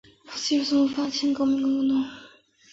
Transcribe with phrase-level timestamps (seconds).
[0.33, 2.03] 积极从事反清革命活动。